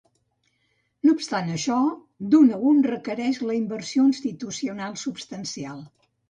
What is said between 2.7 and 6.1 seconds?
un requereix la inversió institucional substancial.